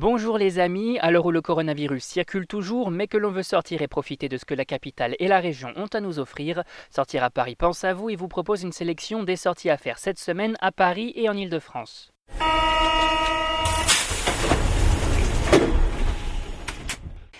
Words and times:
Bonjour 0.00 0.38
les 0.38 0.60
amis, 0.60 0.96
à 1.00 1.10
l'heure 1.10 1.26
où 1.26 1.32
le 1.32 1.40
coronavirus 1.40 2.04
circule 2.04 2.46
toujours, 2.46 2.92
mais 2.92 3.08
que 3.08 3.16
l'on 3.16 3.32
veut 3.32 3.42
sortir 3.42 3.82
et 3.82 3.88
profiter 3.88 4.28
de 4.28 4.36
ce 4.36 4.44
que 4.44 4.54
la 4.54 4.64
capitale 4.64 5.16
et 5.18 5.26
la 5.26 5.40
région 5.40 5.70
ont 5.74 5.88
à 5.92 5.98
nous 5.98 6.20
offrir, 6.20 6.62
Sortir 6.88 7.24
à 7.24 7.30
Paris 7.30 7.56
pense 7.56 7.82
à 7.82 7.94
vous 7.94 8.08
et 8.08 8.14
vous 8.14 8.28
propose 8.28 8.62
une 8.62 8.70
sélection 8.70 9.24
des 9.24 9.34
sorties 9.34 9.70
à 9.70 9.76
faire 9.76 9.98
cette 9.98 10.20
semaine 10.20 10.56
à 10.60 10.70
Paris 10.70 11.12
et 11.16 11.28
en 11.28 11.36
Ile-de-France. 11.36 12.12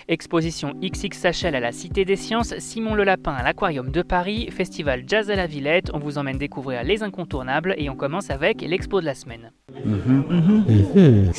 Exposition 0.09 0.73
XXHL 0.83 1.55
à 1.55 1.61
la 1.61 1.71
Cité 1.71 2.05
des 2.05 2.17
Sciences, 2.17 2.59
Simon 2.59 2.97
Le 2.97 3.05
Lapin 3.05 3.35
à 3.35 3.45
l'Aquarium 3.45 3.93
de 3.93 4.03
Paris, 4.03 4.51
Festival 4.51 5.05
Jazz 5.07 5.31
à 5.31 5.37
la 5.37 5.47
Villette, 5.47 5.93
on 5.95 6.01
vous 6.01 6.19
emmène 6.19 6.39
découvrir 6.39 6.83
les 6.83 7.05
incontournables 7.05 7.77
et 7.79 7.89
on 7.89 7.95
commence 7.95 8.31
avec 8.31 8.63
l'expo 8.63 9.01
de 9.01 9.07
la 9.07 9.15
semaine. 9.15 9.53
Mhm. 9.85 10.25
Mhm. 10.29 11.35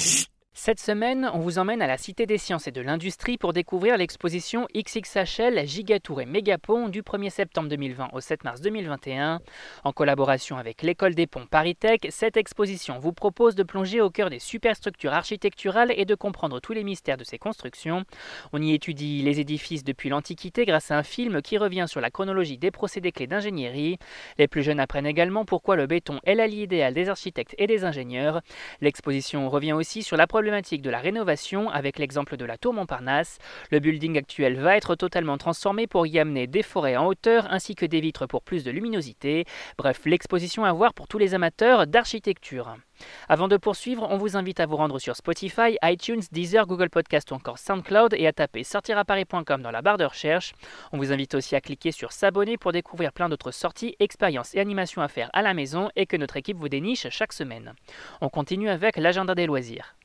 Cette 0.61 0.81
semaine, 0.81 1.31
on 1.33 1.39
vous 1.39 1.57
emmène 1.57 1.81
à 1.81 1.87
la 1.87 1.97
Cité 1.97 2.25
des 2.25 2.37
Sciences 2.37 2.67
et 2.67 2.73
de 2.73 2.81
l'Industrie 2.81 3.37
pour 3.37 3.53
découvrir 3.53 3.95
l'exposition 3.95 4.67
XXHL 4.75 5.65
Gigatour 5.65 6.19
et 6.19 6.25
Mégapont 6.25 6.89
du 6.89 7.01
1er 7.01 7.29
septembre 7.29 7.69
2020 7.69 8.09
au 8.11 8.19
7 8.19 8.43
mars 8.43 8.59
2021. 8.59 9.39
En 9.85 9.93
collaboration 9.93 10.57
avec 10.57 10.81
l'École 10.81 11.15
des 11.15 11.27
Ponts 11.27 11.45
ParisTech, 11.49 12.07
cette 12.09 12.35
exposition 12.35 12.99
vous 12.99 13.13
propose 13.13 13.55
de 13.55 13.63
plonger 13.63 14.01
au 14.01 14.09
cœur 14.09 14.29
des 14.29 14.39
superstructures 14.39 15.13
architecturales 15.13 15.93
et 15.95 16.03
de 16.03 16.13
comprendre 16.13 16.59
tous 16.59 16.73
les 16.73 16.83
mystères 16.83 17.15
de 17.15 17.23
ces 17.23 17.37
constructions. 17.37 18.03
On 18.51 18.61
y 18.61 18.73
étudie 18.73 19.21
les 19.21 19.39
édifices 19.39 19.85
depuis 19.85 20.09
l'Antiquité 20.09 20.65
grâce 20.65 20.91
à 20.91 20.97
un 20.97 21.03
film 21.03 21.41
qui 21.41 21.57
revient 21.57 21.85
sur 21.87 22.01
la 22.01 22.11
chronologie 22.11 22.57
des 22.57 22.71
procédés 22.71 23.13
clés 23.13 23.27
d'ingénierie. 23.27 23.97
Les 24.37 24.49
plus 24.49 24.63
jeunes 24.63 24.81
apprennent 24.81 25.07
également 25.07 25.45
pourquoi 25.45 25.77
le 25.77 25.87
béton 25.87 26.19
est 26.25 26.35
l'allié 26.35 26.63
idéal 26.63 26.93
des 26.93 27.07
architectes 27.07 27.55
et 27.57 27.65
des 27.65 27.85
ingénieurs. 27.85 28.41
L'exposition 28.81 29.49
revient 29.49 29.71
aussi 29.71 30.03
sur 30.03 30.17
la 30.17 30.27
problématique 30.27 30.48
de 30.49 30.89
la 30.89 30.97
rénovation 30.97 31.69
avec 31.69 31.99
l'exemple 31.99 32.35
de 32.35 32.43
la 32.43 32.57
tour 32.57 32.73
Montparnasse. 32.73 33.37
Le 33.69 33.79
building 33.79 34.17
actuel 34.17 34.59
va 34.59 34.75
être 34.77 34.95
totalement 34.95 35.37
transformé 35.37 35.85
pour 35.85 36.07
y 36.07 36.17
amener 36.17 36.47
des 36.47 36.63
forêts 36.63 36.97
en 36.97 37.05
hauteur 37.05 37.45
ainsi 37.51 37.75
que 37.75 37.85
des 37.85 38.01
vitres 38.01 38.25
pour 38.25 38.41
plus 38.41 38.63
de 38.63 38.71
luminosité. 38.71 39.45
Bref, 39.77 40.01
l'exposition 40.05 40.65
à 40.65 40.73
voir 40.73 40.95
pour 40.95 41.07
tous 41.07 41.19
les 41.19 41.35
amateurs 41.35 41.85
d'architecture. 41.85 42.77
Avant 43.29 43.47
de 43.47 43.57
poursuivre, 43.57 44.07
on 44.09 44.17
vous 44.17 44.37
invite 44.37 44.59
à 44.59 44.65
vous 44.65 44.75
rendre 44.75 44.99
sur 44.99 45.15
Spotify, 45.15 45.77
iTunes, 45.83 46.21
Deezer, 46.31 46.65
Google 46.65 46.89
Podcast 46.89 47.31
ou 47.31 47.35
encore 47.35 47.59
SoundCloud 47.59 48.13
et 48.15 48.27
à 48.27 48.33
taper 48.33 48.63
sortiraparis.com 48.63 49.61
dans 49.61 49.71
la 49.71 49.81
barre 49.81 49.97
de 49.97 50.05
recherche. 50.05 50.53
On 50.91 50.97
vous 50.97 51.13
invite 51.13 51.35
aussi 51.35 51.55
à 51.55 51.61
cliquer 51.61 51.91
sur 51.91 52.11
s'abonner 52.11 52.57
pour 52.57 52.71
découvrir 52.71 53.13
plein 53.13 53.29
d'autres 53.29 53.51
sorties, 53.51 53.95
expériences 53.99 54.55
et 54.55 54.59
animations 54.59 55.01
à 55.01 55.07
faire 55.07 55.29
à 55.33 55.41
la 55.41 55.53
maison 55.53 55.89
et 55.95 56.07
que 56.07 56.17
notre 56.17 56.37
équipe 56.37 56.57
vous 56.57 56.69
déniche 56.69 57.07
chaque 57.09 57.33
semaine. 57.33 57.73
On 58.19 58.29
continue 58.29 58.69
avec 58.69 58.97
l'agenda 58.97 59.35
des 59.35 59.45
loisirs. 59.45 59.95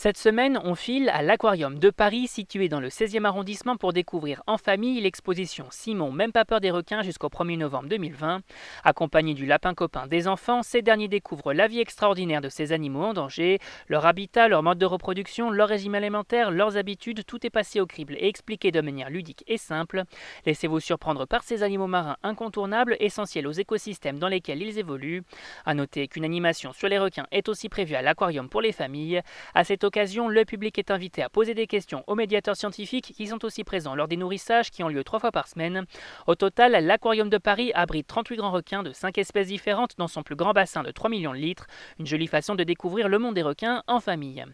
Cette 0.00 0.16
semaine, 0.16 0.60
on 0.62 0.76
file 0.76 1.08
à 1.08 1.22
l'Aquarium 1.22 1.76
de 1.76 1.90
Paris, 1.90 2.28
situé 2.28 2.68
dans 2.68 2.78
le 2.78 2.88
16e 2.88 3.24
arrondissement, 3.24 3.76
pour 3.76 3.92
découvrir 3.92 4.44
en 4.46 4.56
famille 4.56 5.00
l'exposition 5.00 5.66
Simon, 5.72 6.12
même 6.12 6.30
pas 6.30 6.44
peur 6.44 6.60
des 6.60 6.70
requins 6.70 7.02
jusqu'au 7.02 7.26
1er 7.26 7.58
novembre 7.58 7.88
2020. 7.88 8.42
Accompagné 8.84 9.34
du 9.34 9.44
lapin 9.44 9.74
copain 9.74 10.06
des 10.06 10.28
enfants, 10.28 10.62
ces 10.62 10.82
derniers 10.82 11.08
découvrent 11.08 11.52
la 11.52 11.66
vie 11.66 11.80
extraordinaire 11.80 12.40
de 12.40 12.48
ces 12.48 12.70
animaux 12.70 13.06
en 13.06 13.12
danger, 13.12 13.58
leur 13.88 14.06
habitat, 14.06 14.46
leur 14.46 14.62
mode 14.62 14.78
de 14.78 14.86
reproduction, 14.86 15.50
leur 15.50 15.66
régime 15.66 15.96
alimentaire, 15.96 16.52
leurs 16.52 16.76
habitudes, 16.76 17.26
tout 17.26 17.44
est 17.44 17.50
passé 17.50 17.80
au 17.80 17.86
crible 17.86 18.14
et 18.20 18.28
expliqué 18.28 18.70
de 18.70 18.80
manière 18.80 19.10
ludique 19.10 19.42
et 19.48 19.58
simple. 19.58 20.04
Laissez-vous 20.46 20.78
surprendre 20.78 21.26
par 21.26 21.42
ces 21.42 21.64
animaux 21.64 21.88
marins 21.88 22.18
incontournables, 22.22 22.96
essentiels 23.00 23.48
aux 23.48 23.50
écosystèmes 23.50 24.20
dans 24.20 24.28
lesquels 24.28 24.62
ils 24.62 24.78
évoluent. 24.78 25.24
A 25.66 25.74
noter 25.74 26.06
qu'une 26.06 26.24
animation 26.24 26.72
sur 26.72 26.86
les 26.86 27.00
requins 27.00 27.26
est 27.32 27.48
aussi 27.48 27.68
prévue 27.68 27.96
à 27.96 28.02
l'Aquarium 28.02 28.48
pour 28.48 28.60
les 28.60 28.70
familles. 28.70 29.22
À 29.56 29.64
cette 29.64 29.82
occasion, 29.82 29.88
le 29.98 30.44
public 30.44 30.78
est 30.78 30.92
invité 30.92 31.24
à 31.24 31.28
poser 31.28 31.54
des 31.54 31.66
questions 31.66 32.04
aux 32.06 32.14
médiateurs 32.14 32.54
scientifiques 32.54 33.12
qui 33.16 33.26
sont 33.26 33.44
aussi 33.44 33.64
présents 33.64 33.96
lors 33.96 34.06
des 34.06 34.16
nourrissages 34.16 34.70
qui 34.70 34.84
ont 34.84 34.88
lieu 34.88 35.02
trois 35.02 35.18
fois 35.18 35.32
par 35.32 35.48
semaine. 35.48 35.86
Au 36.28 36.36
total, 36.36 36.84
l'Aquarium 36.84 37.28
de 37.28 37.38
Paris 37.38 37.72
abrite 37.74 38.06
38 38.06 38.36
grands 38.36 38.52
requins 38.52 38.84
de 38.84 38.92
5 38.92 39.18
espèces 39.18 39.48
différentes 39.48 39.96
dans 39.98 40.06
son 40.06 40.22
plus 40.22 40.36
grand 40.36 40.52
bassin 40.52 40.84
de 40.84 40.92
3 40.92 41.10
millions 41.10 41.32
de 41.32 41.38
litres. 41.38 41.66
Une 41.98 42.06
jolie 42.06 42.28
façon 42.28 42.54
de 42.54 42.62
découvrir 42.62 43.08
le 43.08 43.18
monde 43.18 43.34
des 43.34 43.42
requins 43.42 43.82
en 43.88 43.98
famille. 43.98 44.44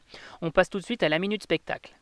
On 0.40 0.50
passe 0.50 0.70
tout 0.70 0.78
de 0.78 0.84
suite 0.84 1.02
à 1.02 1.10
la 1.10 1.18
minute 1.18 1.42
spectacle. 1.42 1.94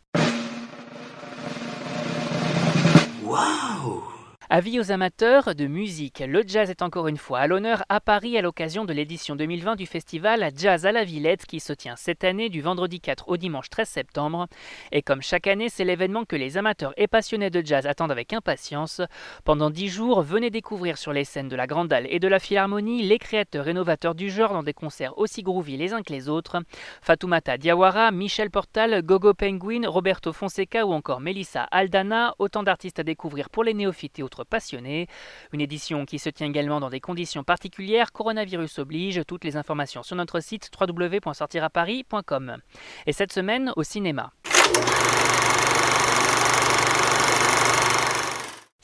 Waouh 3.24 4.11
Avis 4.54 4.78
aux 4.78 4.92
amateurs 4.92 5.54
de 5.54 5.66
musique, 5.66 6.22
le 6.28 6.42
jazz 6.46 6.68
est 6.68 6.82
encore 6.82 7.08
une 7.08 7.16
fois 7.16 7.38
à 7.38 7.46
l'honneur 7.46 7.84
à 7.88 8.00
Paris 8.00 8.36
à 8.36 8.42
l'occasion 8.42 8.84
de 8.84 8.92
l'édition 8.92 9.34
2020 9.34 9.76
du 9.76 9.86
festival 9.86 10.50
Jazz 10.54 10.84
à 10.84 10.92
la 10.92 11.04
Villette 11.04 11.46
qui 11.46 11.58
se 11.58 11.72
tient 11.72 11.96
cette 11.96 12.22
année 12.22 12.50
du 12.50 12.60
vendredi 12.60 13.00
4 13.00 13.30
au 13.30 13.38
dimanche 13.38 13.70
13 13.70 13.88
septembre. 13.88 14.48
Et 14.90 15.00
comme 15.00 15.22
chaque 15.22 15.46
année, 15.46 15.70
c'est 15.70 15.86
l'événement 15.86 16.26
que 16.26 16.36
les 16.36 16.58
amateurs 16.58 16.92
et 16.98 17.06
passionnés 17.06 17.48
de 17.48 17.64
jazz 17.64 17.86
attendent 17.86 18.10
avec 18.10 18.34
impatience. 18.34 19.00
Pendant 19.44 19.70
dix 19.70 19.88
jours, 19.88 20.20
venez 20.20 20.50
découvrir 20.50 20.98
sur 20.98 21.14
les 21.14 21.24
scènes 21.24 21.48
de 21.48 21.56
la 21.56 21.66
Grande 21.66 21.90
Halle 21.90 22.06
et 22.10 22.20
de 22.20 22.28
la 22.28 22.38
Philharmonie 22.38 23.04
les 23.04 23.18
créateurs 23.18 23.64
rénovateurs 23.64 24.14
du 24.14 24.28
genre 24.28 24.52
dans 24.52 24.62
des 24.62 24.74
concerts 24.74 25.16
aussi 25.16 25.42
groovy 25.42 25.78
les 25.78 25.94
uns 25.94 26.02
que 26.02 26.12
les 26.12 26.28
autres. 26.28 26.58
Fatoumata 27.00 27.56
Diawara, 27.56 28.10
Michel 28.10 28.50
Portal, 28.50 29.00
Gogo 29.00 29.32
Penguin, 29.32 29.88
Roberto 29.88 30.30
Fonseca 30.34 30.84
ou 30.84 30.92
encore 30.92 31.20
Melissa 31.20 31.62
Aldana, 31.70 32.34
autant 32.38 32.62
d'artistes 32.62 32.98
à 32.98 33.02
découvrir 33.02 33.48
pour 33.48 33.64
les 33.64 33.72
néophytes 33.72 34.18
et 34.18 34.22
autres 34.22 34.41
passionnés. 34.44 35.06
Une 35.52 35.60
édition 35.60 36.04
qui 36.04 36.18
se 36.18 36.30
tient 36.30 36.46
également 36.46 36.80
dans 36.80 36.90
des 36.90 37.00
conditions 37.00 37.44
particulières, 37.44 38.12
coronavirus 38.12 38.78
oblige, 38.78 39.22
toutes 39.26 39.44
les 39.44 39.56
informations 39.56 40.02
sur 40.02 40.16
notre 40.16 40.40
site 40.40 40.70
www.sortiraparis.com. 40.80 42.58
Et 43.06 43.12
cette 43.12 43.32
semaine 43.32 43.72
au 43.76 43.82
cinéma. 43.82 44.32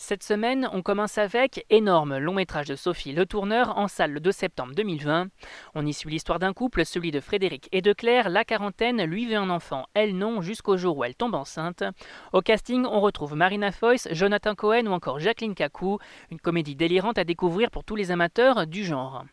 Cette 0.08 0.22
semaine, 0.22 0.70
on 0.72 0.80
commence 0.80 1.18
avec 1.18 1.66
Énorme, 1.68 2.16
long 2.16 2.32
métrage 2.32 2.68
de 2.68 2.76
Sophie 2.76 3.12
Le 3.12 3.26
Tourneur 3.26 3.76
en 3.76 3.88
salle 3.88 4.12
le 4.12 4.20
2 4.20 4.32
septembre 4.32 4.72
2020. 4.74 5.26
On 5.74 5.84
y 5.84 5.92
suit 5.92 6.08
l'histoire 6.08 6.38
d'un 6.38 6.54
couple, 6.54 6.86
celui 6.86 7.10
de 7.10 7.20
Frédéric 7.20 7.68
et 7.72 7.82
de 7.82 7.92
Claire. 7.92 8.30
La 8.30 8.46
quarantaine, 8.46 9.04
lui 9.04 9.26
veut 9.26 9.36
un 9.36 9.50
enfant, 9.50 9.84
elle 9.92 10.16
non, 10.16 10.40
jusqu'au 10.40 10.78
jour 10.78 10.96
où 10.96 11.04
elle 11.04 11.14
tombe 11.14 11.34
enceinte. 11.34 11.84
Au 12.32 12.40
casting, 12.40 12.86
on 12.86 13.00
retrouve 13.00 13.34
Marina 13.34 13.70
Foyce, 13.70 14.08
Jonathan 14.10 14.54
Cohen 14.54 14.86
ou 14.86 14.92
encore 14.92 15.18
Jacqueline 15.18 15.54
Kakou, 15.54 15.98
une 16.30 16.40
comédie 16.40 16.74
délirante 16.74 17.18
à 17.18 17.24
découvrir 17.24 17.70
pour 17.70 17.84
tous 17.84 17.94
les 17.94 18.10
amateurs 18.10 18.66
du 18.66 18.84
genre. 18.84 19.26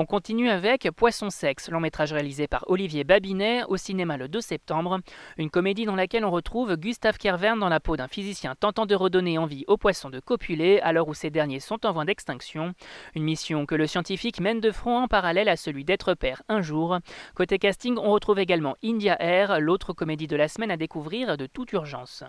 On 0.00 0.06
continue 0.06 0.48
avec 0.48 0.90
Poisson 0.92 1.28
sexe, 1.28 1.68
long 1.68 1.78
métrage 1.78 2.14
réalisé 2.14 2.48
par 2.48 2.64
Olivier 2.68 3.04
Babinet 3.04 3.64
au 3.68 3.76
cinéma 3.76 4.16
le 4.16 4.28
2 4.28 4.40
septembre, 4.40 5.00
une 5.36 5.50
comédie 5.50 5.84
dans 5.84 5.94
laquelle 5.94 6.24
on 6.24 6.30
retrouve 6.30 6.78
Gustave 6.78 7.18
Kervern 7.18 7.58
dans 7.58 7.68
la 7.68 7.80
peau 7.80 7.98
d'un 7.98 8.08
physicien 8.08 8.54
tentant 8.54 8.86
de 8.86 8.94
redonner 8.94 9.36
envie 9.36 9.66
aux 9.68 9.76
poissons 9.76 10.08
de 10.08 10.18
copuler 10.18 10.80
à 10.80 10.94
l'heure 10.94 11.08
où 11.08 11.12
ces 11.12 11.28
derniers 11.28 11.60
sont 11.60 11.84
en 11.84 11.92
voie 11.92 12.06
d'extinction, 12.06 12.72
une 13.14 13.24
mission 13.24 13.66
que 13.66 13.74
le 13.74 13.86
scientifique 13.86 14.40
mène 14.40 14.60
de 14.60 14.70
front 14.70 15.02
en 15.02 15.06
parallèle 15.06 15.50
à 15.50 15.56
celui 15.56 15.84
d'être 15.84 16.14
père 16.14 16.42
un 16.48 16.62
jour. 16.62 16.96
Côté 17.34 17.58
casting, 17.58 17.98
on 17.98 18.10
retrouve 18.10 18.38
également 18.38 18.76
India 18.82 19.22
Air, 19.22 19.60
l'autre 19.60 19.92
comédie 19.92 20.28
de 20.28 20.36
la 20.36 20.48
semaine 20.48 20.70
à 20.70 20.78
découvrir 20.78 21.36
de 21.36 21.44
toute 21.44 21.72
urgence. 21.72 22.24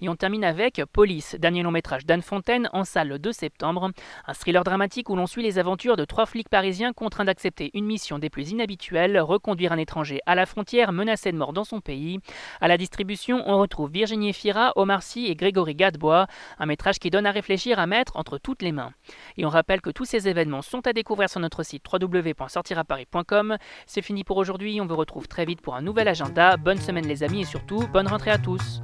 Et 0.00 0.08
on 0.08 0.16
termine 0.16 0.42
avec 0.42 0.80
Police, 0.90 1.36
dernier 1.38 1.64
long 1.64 1.70
métrage 1.70 2.06
d'Anne 2.06 2.22
Fontaine 2.22 2.70
en 2.72 2.84
salle 2.84 3.08
le 3.08 3.18
2 3.18 3.30
septembre, 3.32 3.90
un 4.26 4.32
thriller 4.32 4.64
dramatique 4.64 5.10
où 5.10 5.16
l'on 5.16 5.26
suit 5.26 5.42
les 5.42 5.58
aventures 5.58 5.98
de 5.98 6.06
trois 6.06 6.24
flics 6.24 6.48
parisiens 6.48 6.94
contraint 7.10 7.24
d'accepter 7.24 7.72
une 7.74 7.86
mission 7.86 8.20
des 8.20 8.30
plus 8.30 8.50
inhabituelles, 8.50 9.18
reconduire 9.18 9.72
un 9.72 9.78
étranger 9.78 10.20
à 10.26 10.36
la 10.36 10.46
frontière 10.46 10.92
menacé 10.92 11.32
de 11.32 11.36
mort 11.36 11.52
dans 11.52 11.64
son 11.64 11.80
pays. 11.80 12.20
À 12.60 12.68
la 12.68 12.78
distribution, 12.78 13.42
on 13.46 13.58
retrouve 13.58 13.90
Virginie 13.90 14.32
Fira, 14.32 14.72
Omar 14.76 15.02
Sy 15.02 15.26
et 15.26 15.34
Grégory 15.34 15.74
Gadebois, 15.74 16.28
un 16.60 16.66
métrage 16.66 17.00
qui 17.00 17.10
donne 17.10 17.26
à 17.26 17.32
réfléchir 17.32 17.80
à 17.80 17.88
mettre 17.88 18.16
entre 18.16 18.38
toutes 18.38 18.62
les 18.62 18.70
mains. 18.70 18.92
Et 19.36 19.44
on 19.44 19.48
rappelle 19.48 19.80
que 19.80 19.90
tous 19.90 20.04
ces 20.04 20.28
événements 20.28 20.62
sont 20.62 20.86
à 20.86 20.92
découvrir 20.92 21.28
sur 21.28 21.40
notre 21.40 21.64
site 21.64 21.84
www.sortiraparis.com. 21.92 23.56
C'est 23.86 24.02
fini 24.02 24.22
pour 24.22 24.36
aujourd'hui, 24.36 24.80
on 24.80 24.86
vous 24.86 24.94
retrouve 24.94 25.26
très 25.26 25.44
vite 25.44 25.62
pour 25.62 25.74
un 25.74 25.82
nouvel 25.82 26.06
agenda. 26.06 26.56
Bonne 26.58 26.78
semaine 26.78 27.08
les 27.08 27.24
amis 27.24 27.40
et 27.40 27.44
surtout 27.44 27.88
bonne 27.88 28.06
rentrée 28.06 28.30
à 28.30 28.38
tous. 28.38 28.80